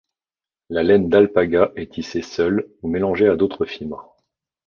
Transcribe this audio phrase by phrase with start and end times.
[0.71, 4.15] La laine d'alpaga est tissée seule ou mélangée à d'autres fibres.